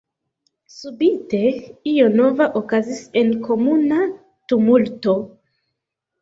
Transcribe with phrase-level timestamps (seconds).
[0.75, 1.41] Subite
[1.91, 4.01] io nova okazis en komuna
[4.55, 5.17] tumulto.